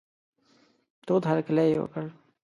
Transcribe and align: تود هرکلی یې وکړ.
تود 1.05 1.23
هرکلی 1.29 1.65
یې 1.71 1.77
وکړ. 1.81 2.05